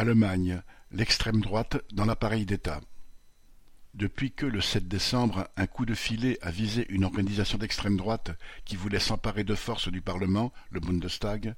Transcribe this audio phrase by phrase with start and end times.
[0.00, 0.62] Allemagne,
[0.92, 2.80] l'extrême droite dans l'appareil d'État.
[3.92, 8.30] Depuis que, le 7 décembre, un coup de filet a visé une organisation d'extrême droite
[8.64, 11.54] qui voulait s'emparer de force du Parlement, le Bundestag,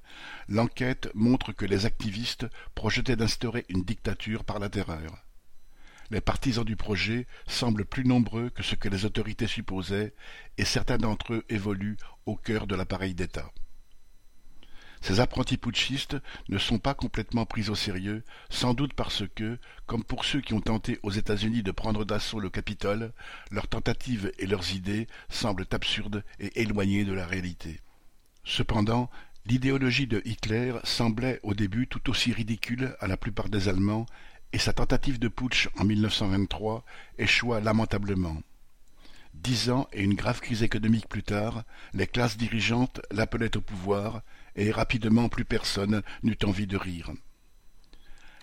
[0.49, 2.45] l'enquête montre que les activistes
[2.75, 5.23] projetaient d'instaurer une dictature par la terreur.
[6.11, 10.13] Les partisans du projet semblent plus nombreux que ce que les autorités supposaient,
[10.57, 13.49] et certains d'entre eux évoluent au cœur de l'appareil d'État.
[15.03, 16.15] Ces apprentis putschistes
[16.47, 20.53] ne sont pas complètement pris au sérieux, sans doute parce que, comme pour ceux qui
[20.53, 23.11] ont tenté aux États-Unis de prendre d'assaut le Capitole,
[23.51, 27.81] leurs tentatives et leurs idées semblent absurdes et éloignées de la réalité.
[28.45, 29.09] Cependant,
[29.45, 34.05] l'idéologie de Hitler semblait au début tout aussi ridicule à la plupart des Allemands,
[34.53, 36.85] et sa tentative de putsch en 1923
[37.17, 38.41] échoua lamentablement.
[39.33, 44.21] Dix ans et une grave crise économique plus tard, les classes dirigeantes l'appelaient au pouvoir,
[44.55, 47.11] et rapidement plus personne n'eut envie de rire.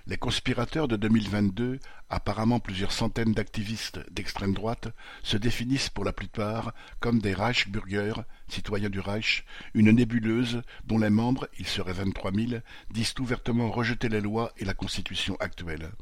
[0.07, 4.89] Les conspirateurs de 2022, apparemment plusieurs centaines d'activistes d'extrême droite,
[5.23, 8.15] se définissent pour la plupart comme des Reichsbürger,
[8.49, 14.09] citoyens du Reich, une nébuleuse dont les membres, ils seraient vingt-trois mille, disent ouvertement rejeter
[14.09, 15.93] les lois et la constitution actuelle.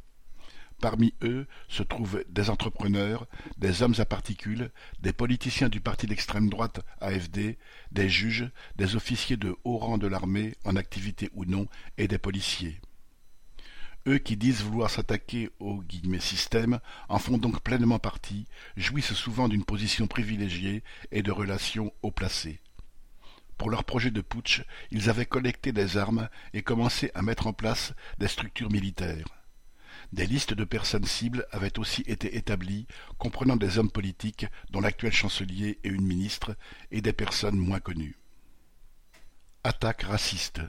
[0.81, 3.27] Parmi eux se trouvent des entrepreneurs,
[3.59, 7.59] des hommes à particules, des politiciens du parti d'extrême droite AFD,
[7.91, 12.19] des juges, des officiers de haut rang de l'armée, en activité ou non, et des
[12.19, 12.81] policiers.
[14.07, 15.83] Eux qui disent vouloir s'attaquer au
[16.21, 22.13] système en font donc pleinement partie, jouissent souvent d'une position privilégiée et de relations haut
[22.13, 22.61] placées.
[23.59, 27.53] Pour leur projet de putsch, ils avaient collecté des armes et commencé à mettre en
[27.53, 29.38] place des structures militaires.
[30.13, 32.87] Des listes de personnes cibles avaient aussi été établies,
[33.19, 36.57] comprenant des hommes politiques, dont l'actuel chancelier et une ministre,
[36.91, 38.17] et des personnes moins connues.
[39.65, 40.63] Attaque raciste.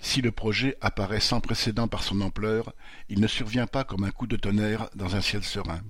[0.00, 2.74] Si le projet apparaît sans précédent par son ampleur,
[3.08, 5.82] il ne survient pas comme un coup de tonnerre dans un ciel serein.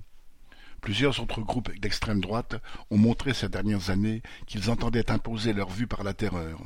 [0.81, 5.87] Plusieurs autres groupes d'extrême droite ont montré ces dernières années qu'ils entendaient imposer leur vue
[5.87, 6.61] par la terreur.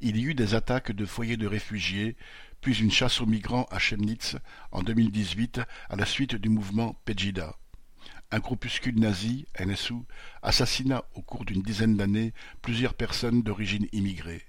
[0.00, 2.16] Il y eut des attaques de foyers de réfugiés,
[2.60, 4.36] puis une chasse aux migrants à Chemnitz
[4.72, 7.56] en 2018 à la suite du mouvement Pegida.
[8.30, 9.94] Un groupuscule nazi, NSU,
[10.42, 14.44] assassina au cours d'une dizaine d'années plusieurs personnes d'origine immigrée.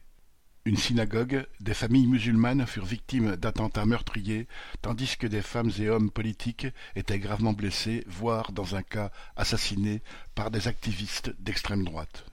[0.66, 4.48] Une synagogue, des familles musulmanes furent victimes d'attentats meurtriers,
[4.82, 10.02] tandis que des femmes et hommes politiques étaient gravement blessés, voire, dans un cas, assassinés
[10.36, 12.26] par des activistes d'extrême droite.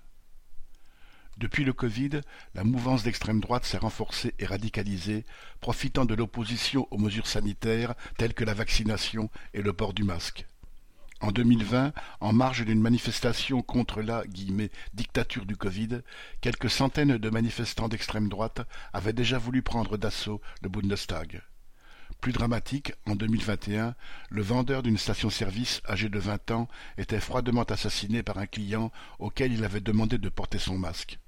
[1.38, 2.22] Depuis le Covid,
[2.54, 5.26] la mouvance d'extrême droite s'est renforcée et radicalisée,
[5.60, 10.46] profitant de l'opposition aux mesures sanitaires telles que la vaccination et le port du masque.
[11.20, 14.24] En 2020, en marge d'une manifestation contre la
[14.94, 16.00] dictature du Covid,
[16.40, 21.42] quelques centaines de manifestants d'extrême droite avaient déjà voulu prendre d'assaut le Bundestag.
[22.22, 23.94] Plus dramatique, en 2021,
[24.30, 29.52] le vendeur d'une station-service âgé de vingt ans était froidement assassiné par un client auquel
[29.52, 31.18] il avait demandé de porter son masque.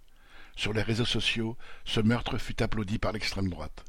[0.58, 3.84] Sur les réseaux sociaux, ce meurtre fut applaudi par l'extrême droite.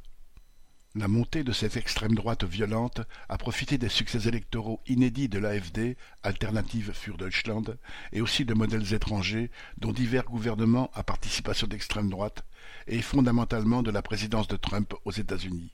[0.94, 5.98] La montée de cette extrême droite violente a profité des succès électoraux inédits de l'AfD,
[6.22, 7.76] Alternative für Deutschland,
[8.12, 9.50] et aussi de modèles étrangers,
[9.80, 12.46] dont divers gouvernements à participation d'extrême droite,
[12.86, 15.72] et fondamentalement de la présidence de Trump aux États-Unis.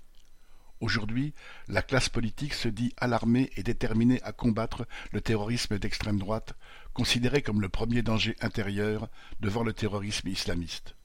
[0.81, 1.33] Aujourd'hui,
[1.67, 6.53] la classe politique se dit alarmée et déterminée à combattre le terrorisme d'extrême droite,
[6.93, 9.09] considéré comme le premier danger intérieur
[9.39, 10.95] devant le terrorisme islamiste.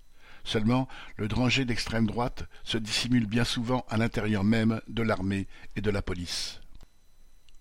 [0.42, 5.80] Seulement, le danger d'extrême droite se dissimule bien souvent à l'intérieur même de l'armée et
[5.80, 6.60] de la police.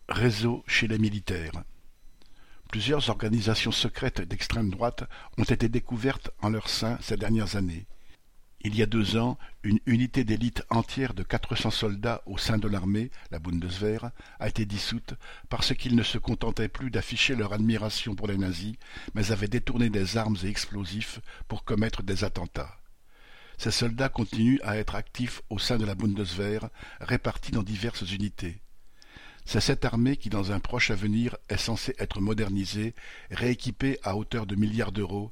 [0.08, 1.64] Réseau chez les militaires.
[2.70, 5.04] Plusieurs organisations secrètes d'extrême droite
[5.38, 7.86] ont été découvertes en leur sein ces dernières années.
[8.62, 12.58] Il y a deux ans, une unité d'élite entière de quatre cents soldats au sein
[12.58, 15.14] de l'armée, la Bundeswehr, a été dissoute
[15.48, 18.76] parce qu'ils ne se contentaient plus d'afficher leur admiration pour les nazis,
[19.14, 22.82] mais avaient détourné des armes et explosifs pour commettre des attentats.
[23.58, 26.70] Ces soldats continuent à être actifs au sein de la Bundeswehr,
[27.00, 28.62] répartis dans diverses unités.
[29.46, 32.94] C'est cette armée qui, dans un proche avenir, est censée être modernisée,
[33.32, 35.32] rééquipée à hauteur de milliards d'euros,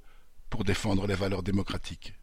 [0.50, 2.17] pour défendre les valeurs démocratiques.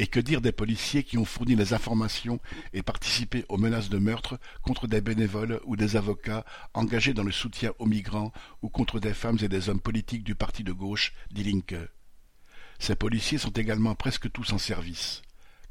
[0.00, 2.40] Et que dire des policiers qui ont fourni les informations
[2.72, 7.30] et participé aux menaces de meurtre contre des bénévoles ou des avocats engagés dans le
[7.30, 8.32] soutien aux migrants
[8.62, 11.76] ou contre des femmes et des hommes politiques du parti de gauche, Die Linke
[12.78, 15.20] Ces policiers sont également presque tous en service.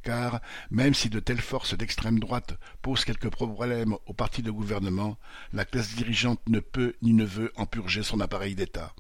[0.04, 2.54] Car, même si de telles forces d'extrême droite
[2.84, 5.18] posent quelques problèmes au parti de gouvernement,
[5.54, 8.94] la classe dirigeante ne peut ni ne veut en purger son appareil d'État.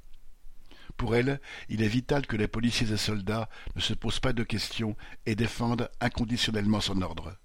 [0.99, 4.43] Pour elle, il est vital que les policiers et soldats ne se posent pas de
[4.43, 7.37] questions et défendent inconditionnellement son ordre.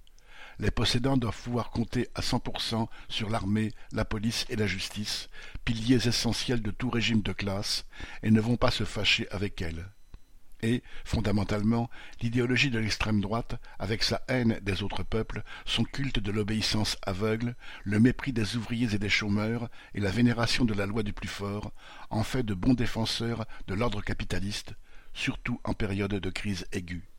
[0.59, 4.67] les possédants doivent pouvoir compter à cent pour cent sur l'armée, la police et la
[4.67, 5.29] justice,
[5.65, 7.87] piliers essentiels de tout régime de classe,
[8.25, 9.87] et ne vont pas se fâcher avec elles.
[10.67, 11.91] Et, fondamentalement,
[12.23, 17.55] l'idéologie de l'extrême droite, avec sa haine des autres peuples, son culte de l'obéissance aveugle,
[17.85, 21.29] le mépris des ouvriers et des chômeurs, et la vénération de la loi du plus
[21.29, 21.71] fort,
[22.09, 24.73] en fait de bons défenseurs de l'ordre capitaliste,
[25.13, 27.11] surtout en période de crise aiguë.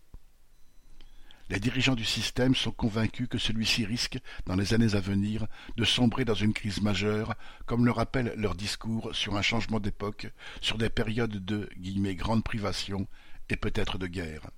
[1.50, 4.18] Les dirigeants du système sont convaincus que celui-ci risque,
[4.48, 5.46] dans les années à venir,
[5.78, 7.36] de sombrer dans une crise majeure,
[7.68, 10.32] comme le rappellent leurs discours sur un changement d'époque,
[10.62, 11.70] sur des périodes de
[12.16, 13.08] «grande privation»
[13.50, 14.50] et peut-être de guerre.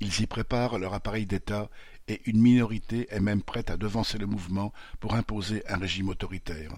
[0.00, 1.70] Ils y préparent leur appareil d'État
[2.08, 6.72] et une minorité est même prête à devancer le mouvement pour imposer un régime autoritaire.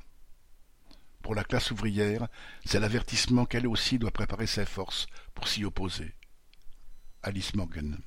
[1.23, 2.29] Pour la classe ouvrière,
[2.65, 6.15] c'est l'avertissement qu'elle aussi doit préparer ses forces pour s'y opposer.
[7.23, 7.99] Alice Morgan